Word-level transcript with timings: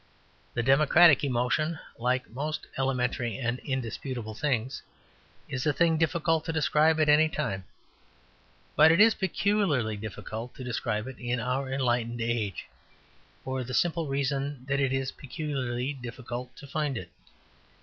The 0.55 0.63
democratic 0.63 1.23
emotion, 1.23 1.77
like 1.99 2.27
most 2.31 2.65
elementary 2.75 3.37
and 3.37 3.59
indispensable 3.59 4.33
things, 4.33 4.81
is 5.47 5.63
a 5.67 5.73
thing 5.73 5.99
difficult 5.99 6.43
to 6.45 6.51
describe 6.51 6.99
at 6.99 7.07
any 7.07 7.29
time. 7.29 7.65
But 8.75 8.91
it 8.91 8.99
is 8.99 9.13
peculiarly 9.13 9.97
difficult 9.97 10.55
to 10.55 10.63
describe 10.63 11.05
it 11.05 11.19
in 11.19 11.39
our 11.39 11.71
enlightened 11.71 12.19
age, 12.19 12.65
for 13.43 13.63
the 13.63 13.75
simple 13.75 14.07
reason 14.07 14.65
that 14.67 14.79
it 14.79 14.91
is 14.91 15.11
peculiarly 15.11 15.93
difficult 15.93 16.55
to 16.55 16.65
find 16.65 16.97
it. 16.97 17.11